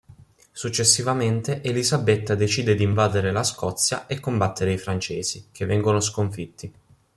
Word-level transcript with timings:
Successivamente 0.51 1.61
Elisabetta 1.61 2.33
decide 2.33 2.73
di 2.73 2.81
invadere 2.81 3.31
la 3.31 3.43
Scozia 3.43 4.07
e 4.07 4.19
combattere 4.19 4.73
i 4.73 4.79
francesi, 4.79 5.49
che 5.51 5.65
vengono 5.65 5.99
sconfitti. 5.99 6.73